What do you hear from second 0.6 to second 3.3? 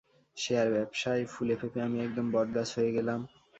ব্যবসায় ফুলে ফেঁপে আমি একদম বটগাছ হয়ে গেলাম।